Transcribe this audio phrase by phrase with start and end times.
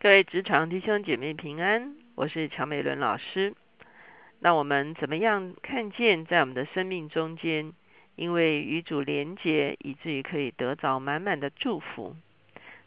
[0.00, 3.52] 各位职场弟兄姐妹平安，我是乔美伦老师。
[4.38, 7.72] 那我们怎么样看见在我们的生命中间，
[8.14, 12.14] 因为与主连结，以至于可以得着满满的祝福？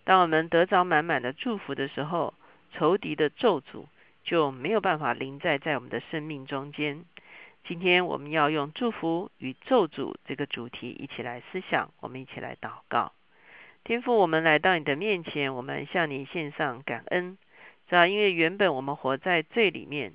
[0.05, 2.33] 当我们得着满满的祝福的时候，
[2.71, 3.87] 仇敌的咒诅
[4.23, 7.03] 就没有办法临在在我们的生命中间。
[7.65, 13.12] 今天我们要用祝福与咒诅这个主题一起来思想，我们一起来祷告。
[13.84, 17.38] 天父，我们来到你的面前，我们向你献上感恩，
[17.88, 20.13] 主要因为原本我们活在罪里面，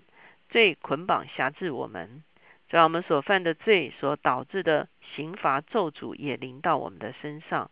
[0.48, 2.22] 罪捆绑辖制我们，
[2.68, 7.70] 主要我们所犯的罪所导致的刑罚咒诅也临到我们的身上。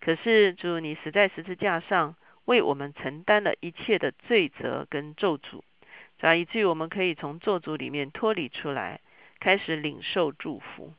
[0.00, 2.16] 可是主，你死在十字架上，
[2.46, 5.60] 为我们承担了一切的罪责跟咒诅，
[6.18, 9.00] 主要以至于我们可以从咒诅里面脱离出来，
[9.40, 10.94] 开始领受祝福。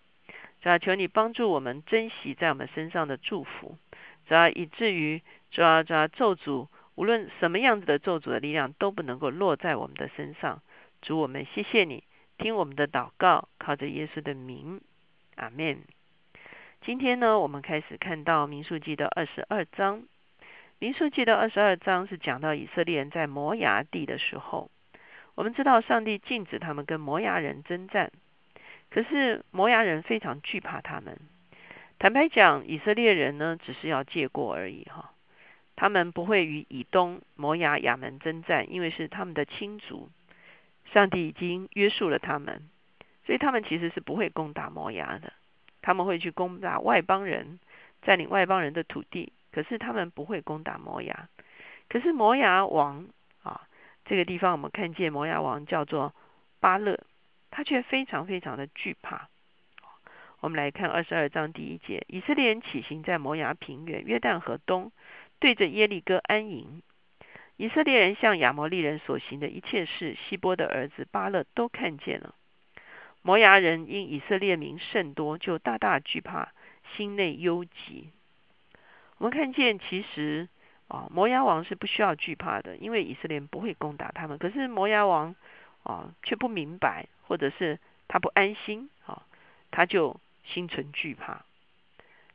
[0.61, 3.77] 主要求你帮助我们珍惜在我们身上的祝福。
[4.29, 10.61] 主要以至于主要主要咒诅，无论什么样子的咒诅的力量都不能够落在我们的身上。
[11.01, 12.03] 主，我们谢谢你，
[12.37, 14.81] 听我们的祷告，靠着耶稣的名，
[15.35, 15.79] 阿门。
[16.81, 20.03] 今天呢，我们开始看到民数记的二十二章。
[20.77, 24.69] 民数记的二十二章是讲到以色列人在摩崖地的时候，
[25.33, 28.11] 我们知道上帝禁止他们跟摩崖人征战，
[28.91, 31.17] 可是摩崖人非常惧怕他们。
[31.99, 35.11] 坦白讲，以色列人呢，只是要借过而已哈。
[35.75, 40.09] 他们不会与以东、摩押、亚门征战，因为是他们的亲族。
[40.93, 42.69] 上帝已经约束了他们，
[43.25, 45.33] 所以他们其实是不会攻打摩押的。
[45.81, 47.59] 他们会去攻打外邦人，
[48.01, 51.27] 占领外邦人的土地，可是他们不会攻打摩押。
[51.89, 53.07] 可是摩押王
[53.43, 53.67] 啊，
[54.05, 56.13] 这个地方我们看见摩押王叫做
[56.61, 56.97] 巴勒，
[57.51, 59.27] 他却非常非常的惧怕。
[60.41, 64.93] 我们来看二十二章第一节：以色列人起行在摩崖平原约旦河东，
[65.37, 66.81] 对着耶利哥安营。
[67.57, 72.35] 以色列人向亚摩利人所行的一切事，希波的儿子巴勒都看见了。
[73.21, 76.53] 摩崖人因以色列民甚多，就大大惧怕，
[76.95, 78.11] 心内忧急。
[79.17, 80.47] 我们看见，其实
[80.87, 84.37] 啊，摩崖王是不需要惧怕的，因为以色列人不会攻打他们。
[84.37, 85.35] 可是摩崖王
[85.83, 87.77] 啊，却不明白，或者是
[88.07, 89.23] 他不安心啊，
[89.69, 90.17] 他就。
[90.43, 91.45] 心存惧怕，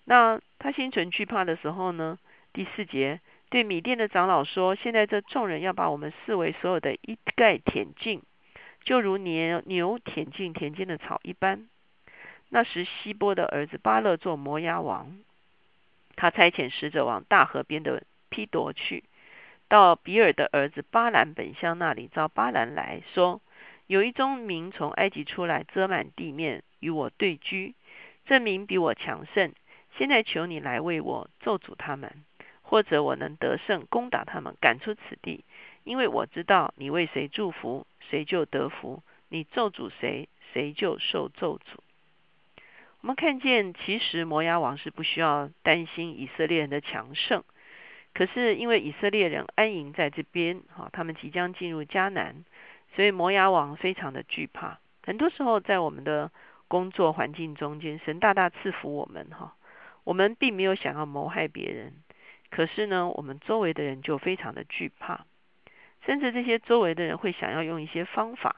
[0.04, 2.18] 那他心存惧怕的时候呢？
[2.52, 3.20] 第四节
[3.50, 8.22] 对米店的长老说：“现在这众人要把我们视为所有的一概舔尽，
[8.84, 11.66] 就如牛牛舔尽田间的草一般。”
[12.50, 15.18] 那时希波的儿子巴勒做摩押王，
[16.14, 19.02] 他差遣使者往大河边的批夺去，
[19.66, 23.40] 到比尔的儿子巴兰本乡那里，召巴兰来说
[23.88, 27.74] ：“有一宗民从埃及出来，遮满地面，与我对居。”
[28.26, 29.52] 证明比我强盛，
[29.96, 32.24] 现在求你来为我咒诅他们，
[32.62, 35.44] 或者我能得胜攻打他们，赶出此地。
[35.84, 41.78] 因为我知道你为谁祝福，谁就得福；你咒诅谁，谁就受咒诅。
[43.02, 47.44] 我们看见，其实摩押王是不需要担心以色列人的强盛，
[48.14, 52.46] 可是因为以色列人安营在这边，哈，他们即将进入迦南，
[52.96, 54.78] 所以摩押王非常的惧怕。
[55.02, 56.30] 很多时候，在我们的
[56.68, 59.54] 工作环境中间，神大大赐福我们哈。
[60.04, 61.94] 我们并没有想要谋害别人，
[62.50, 65.24] 可是呢，我们周围的人就非常的惧怕，
[66.04, 68.56] 甚至这些周围的人会想要用一些方法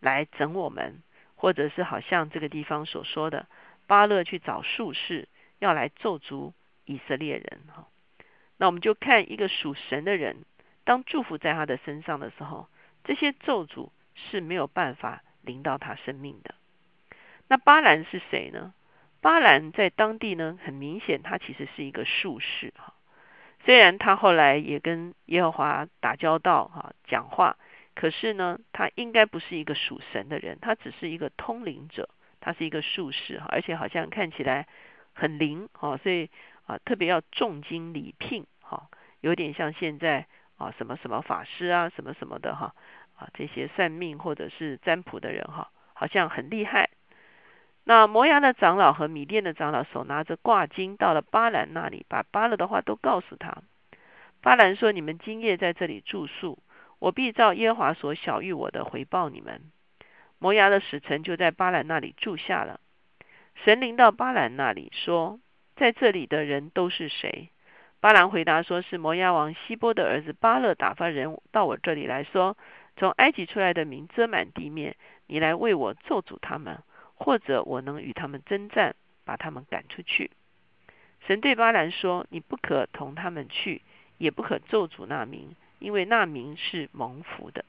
[0.00, 1.02] 来整我们，
[1.34, 3.46] 或者是好像这个地方所说的，
[3.86, 5.28] 巴勒去找术士
[5.58, 6.52] 要来咒诅
[6.86, 7.86] 以色列人哈。
[8.56, 10.44] 那我们就看一个属神的人，
[10.84, 12.68] 当祝福在他的身上的时候，
[13.04, 16.54] 这些咒诅是没有办法临到他生命的。
[17.50, 18.72] 那巴兰是谁呢？
[19.20, 22.94] 巴兰在当地呢，很明显他其实是一个术士哈。
[23.64, 27.56] 虽然他后来也跟耶和华打交道哈，讲话，
[27.96, 32.08] 可是呢，他应该不是一个属神的人，他只是一个通灵者，
[32.38, 34.68] 他是一个术士哈，而且好像看起来
[35.12, 36.30] 很灵哈，所以
[36.66, 38.88] 啊，特别要重金礼聘哈，
[39.22, 42.76] 有点像现在啊什么什么法师啊，什么什么的哈
[43.18, 46.90] 啊，这些算命或者是占卜的人哈，好像很厉害。
[47.90, 53.64] 那摩崖的长老和米甸的长老手拿着挂金，到了巴兰那里，把巴勒的话都告诉他。
[54.40, 56.60] 巴兰说：“你们今夜在这里住宿，
[57.00, 59.60] 我必照耶和华所晓谕我的回报你们。”
[60.38, 62.78] 摩崖的使臣就在巴兰那里住下了。
[63.64, 65.40] 神灵到巴兰那里说
[65.74, 67.50] ：“在这里的人都是谁？”
[67.98, 72.56] 巴兰回答说：“是摩崖王希波的儿子巴勒打发人到我这里来说，
[72.96, 74.94] 从埃及出来的民遮满地面，
[75.26, 76.78] 你来为我咒诅他们。”
[77.22, 78.96] 或者我能与他们征战，
[79.26, 80.30] 把他们赶出去。
[81.26, 83.82] 神对巴兰说：“你不可同他们去，
[84.16, 87.66] 也不可咒诅那名，因为那名是蒙福的。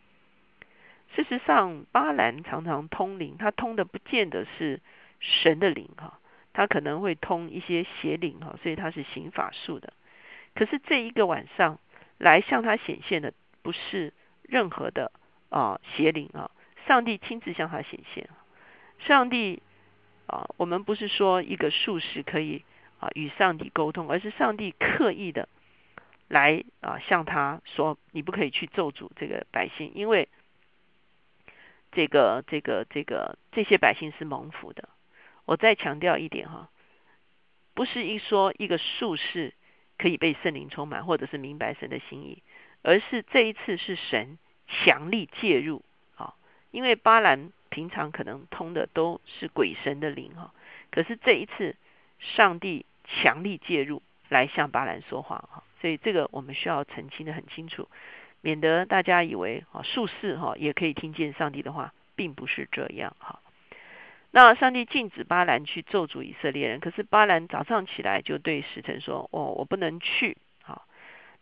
[1.13, 4.79] 事实上，巴兰常常通灵，他通的不见得是
[5.19, 6.17] 神的灵哈，
[6.53, 9.91] 他可能会通一些邪灵哈，所以他是行法术的。
[10.55, 11.77] 可是这一个晚上
[12.17, 14.13] 来向他显现的，不是
[14.43, 15.11] 任何的
[15.49, 16.49] 啊邪灵啊，
[16.87, 18.29] 上帝亲自向他显现。
[19.05, 19.61] 上帝
[20.27, 22.63] 啊，我们不是说一个术士可以
[22.99, 25.47] 啊与上帝沟通，而是上帝刻意的
[26.27, 30.29] 来啊向他说，你不可以去咒诅这个百姓，因为。
[31.93, 34.87] 这个这个这个这些百姓是蒙福的。
[35.43, 36.69] 我再强调一点哈，
[37.73, 39.53] 不是一说一个术士
[39.97, 42.43] 可以被圣灵充满，或者是明白神的心意，
[42.81, 44.37] 而是这一次是神
[44.69, 45.83] 强力介入
[46.15, 46.33] 啊。
[46.71, 50.51] 因为巴兰平常可能通的都是鬼神的灵哈，
[50.91, 51.75] 可是这一次
[52.19, 57.87] 上帝强力介入来向巴兰说话哈，所以这个我们需要澄清的很清楚。
[58.41, 63.39] 免得大家以为啊术士哈也可以听见上帝的话，并不是这样哈。
[64.31, 70.85] 那上帝禁止巴兰去咒诅以色列人，可是巴兰早上起来就对使臣说：“哦，我不能去。”好，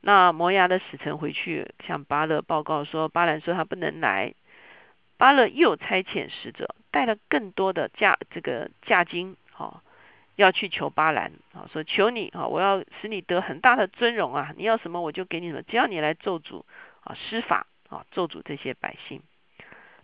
[0.02, 4.34] 那摩押的使臣回去向巴勒报告说，巴兰说他不能来。
[5.20, 9.84] 巴勒又差遣使者带了更多的价这个价金，哈，
[10.36, 16.64] 要去求巴兰啊，说求你啊，我要使你得很大的尊荣啊，你要什么我就给你什么，只要你来咒诅。
[17.02, 19.22] 啊，施法啊，咒诅这些百姓。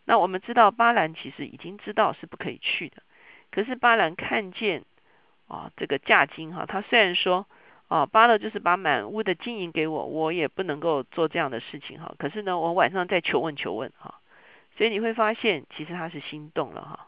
[0.05, 3.03] 那我们知道巴兰其实已经知道是不可以去的，
[3.51, 4.85] 可是巴兰看见
[5.49, 7.45] 啊这个价金哈，他虽然说
[7.89, 12.15] 啊巴勒就是把满屋的金银给我，我也不能够做这样的事情哈。
[12.17, 14.21] 可是呢，我晚上再求问求问哈，
[14.77, 17.07] 所以你会发现其实他是心动了哈。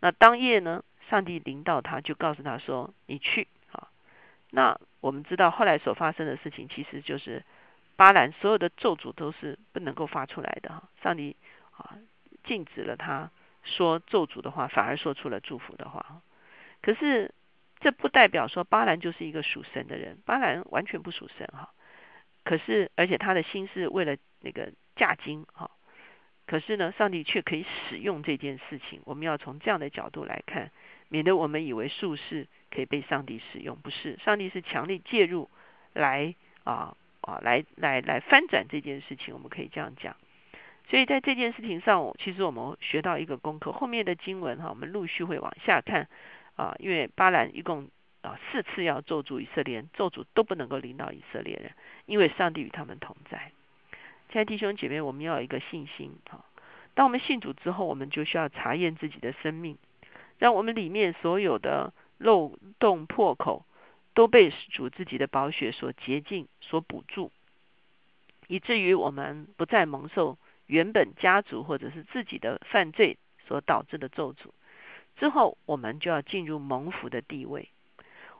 [0.00, 3.88] 那当夜呢，上帝领导他，就告诉他说你去啊。
[4.50, 7.44] 那我们知道后来所发生的事情，其实就是。
[7.98, 11.34] 巴兰所有的咒诅都是不能够发出来的哈，上帝
[11.72, 11.98] 啊
[12.44, 13.28] 禁止了他
[13.64, 16.22] 说咒诅的话，反而说出了祝福的话。
[16.80, 17.34] 可是
[17.80, 21.70] 这不代表说巴兰就是一个属神的人，巴兰完全不属神哈。
[22.44, 25.68] 可是而且他的心是为了那个嫁金哈。
[26.48, 30.72] 可是呢，上帝却可以使用这件事情，我们要从这样的角度来看，
[31.08, 35.48] 免得我们以为术士可以被上帝使用，不是，上帝是强力介入
[35.92, 36.34] 来
[36.64, 36.96] 啊。
[37.20, 40.16] 啊，来来来翻转这件事情，我们可以这样讲。
[40.88, 43.70] 所以在这件事情上，其实我们学到一个功课。
[43.72, 46.08] 后面的经文哈，我们陆续会往下看
[46.54, 46.74] 啊。
[46.78, 47.90] 因为巴兰一共
[48.22, 51.72] 啊四次要咒诅以色列人，咒诅都不能够领导以色列人，
[52.06, 53.52] 因为上帝与他们同在。
[54.38, 56.44] 亲爱弟兄姐妹，我们要有一个信心啊。
[56.94, 59.76] 当我们信主之后，我们就需要查验自己的生命，
[60.38, 63.64] 让我们里面所有的漏洞破口。
[64.14, 67.32] 都被主自己的宝血所洁净、所补助，
[68.46, 73.16] 以至于我们不再蒙受原本家族或者是自己的犯罪
[73.48, 74.50] 所导致的咒诅。
[75.16, 77.68] 之后，我们就要进入蒙福的地位。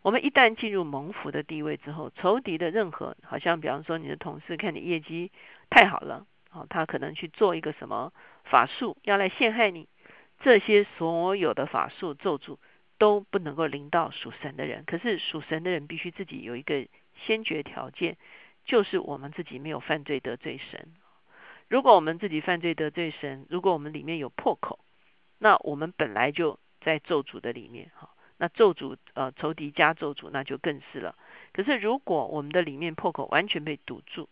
[0.02, 5.30] 我们一旦进入蒙福的地位之后，仇敌的任何，好像比方说你的同事看你业绩
[5.70, 8.12] 太好了，哦，他可能去做一个什么
[8.44, 9.88] 法术要来陷害你，
[10.40, 12.58] 这些所有的法术咒诅。
[13.00, 16.84] 都不能够临到属神的人，可是属神的人必须自己有一个
[17.14, 18.16] 先决条件，
[18.64, 20.88] 就是我们自己没有犯罪得罪神。
[21.68, 24.80] 如果我们自己犯罪得罪神，如果我们里面有破口，
[25.38, 31.14] 那我们本来就在咒诅的里面，哈，那咒诅呃仇敌加咒诅，那就更是了。
[31.52, 34.28] 可是如果我们的里面破口完全被堵住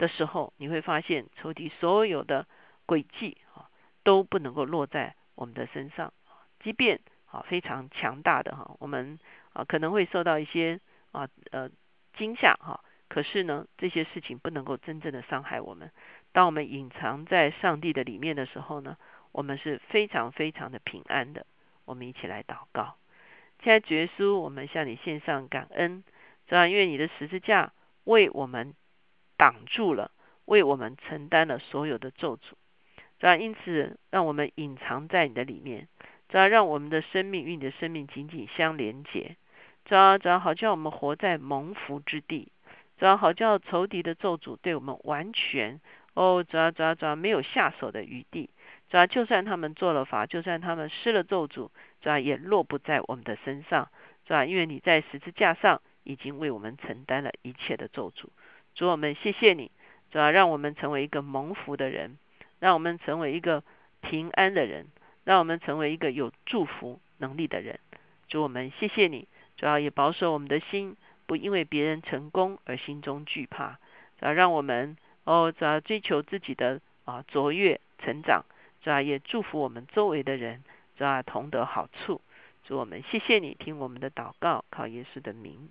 [0.00, 2.48] 的时候，你会发现仇敌所有的
[2.88, 3.70] 诡计啊
[4.02, 6.12] 都不能够落在我们的身上，
[6.58, 6.98] 即便。
[7.32, 9.20] 啊，非常强大的哈，我们
[9.52, 10.80] 啊可能会受到一些
[11.12, 11.70] 啊呃
[12.14, 15.92] 惊吓哈，可是呢，这些事情不能够真正的伤害我们。
[16.32, 18.96] 当我们隐藏在上帝的里面的时候呢，
[19.30, 21.46] 我们是非常非常的平安的。
[21.84, 22.96] 我们一起来祷告，
[23.62, 26.02] 亲爱的耶稣，我们向你献上感恩，
[26.48, 28.74] 这样因为你的十字架为我们
[29.40, 30.10] 挡住了，
[30.44, 32.40] 为我们承担了所有的咒诅，
[33.18, 35.88] 这样因此让我们隐藏在你的里面。
[36.28, 39.36] 只要让我们的生命与你的生命紧紧相连接，
[39.86, 42.52] 只要只要好叫我们活在蒙福之地，
[42.98, 45.80] 只要好叫仇敌的咒诅对我们完全
[46.12, 48.50] 哦，只要只要只要没有下手的余地，
[48.90, 51.70] 只要就算他们做了法，就算他们施了咒诅，
[52.02, 53.88] 只要也落不在我们的身上，
[54.26, 54.44] 是吧？
[54.44, 58.28] 因为你在十字架上已经为我们承担了一切的咒诅。
[58.74, 59.70] 主我们谢谢你，
[60.10, 62.18] 主要让我们成为一个蒙福的人，
[62.58, 63.62] 让我们成为一个
[64.00, 64.86] 平安的人。
[65.22, 67.78] 让我们成为一个有祝福能力的人。
[68.26, 70.96] 主我们谢谢你，主要也保守我们的心，
[71.26, 73.78] 不因为别人成功而心中惧怕。
[74.18, 78.44] 主要让我们哦，主要追求自己的啊卓越成长，
[78.82, 80.64] 主要也祝福我们周围的人，
[80.96, 82.22] 主要同得好处。
[82.64, 85.68] 主我们谢谢你听我们的祷告，靠耶稣的名，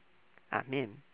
[0.50, 1.09] 阿门。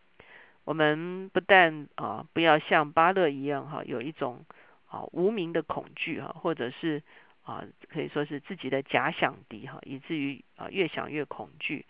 [0.66, 4.46] 我们不但啊不要像巴勒一样哈，有一种
[4.88, 7.02] 啊无名的恐惧哈，或者是
[7.44, 11.86] 啊可以说是自己的假想敌哈，以至于啊越想越恐惧。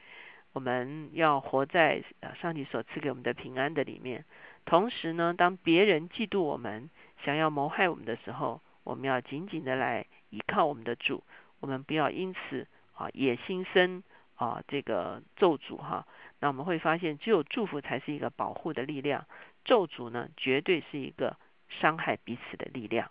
[0.54, 4.24] 我们要活在啊上帝所赐给我们的平安的里面。
[4.66, 6.90] 同时呢，当别人嫉妒我们、
[7.24, 11.24] 想要谋害我们的时候，我们要紧紧的来依靠我们的主。
[11.60, 14.04] 我们不要因此啊野心生
[14.36, 16.06] 啊这个咒诅哈。
[16.40, 19.26] 那我们会发现，只有祝福才是一个保护的力量，
[19.64, 21.38] 咒诅呢绝对是一个
[21.70, 23.10] 伤害彼此的力量。